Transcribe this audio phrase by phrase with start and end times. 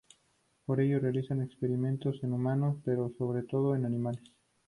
[0.65, 4.23] Por ello, realizan experimentos en humanos; pero, sobre todo, en animales.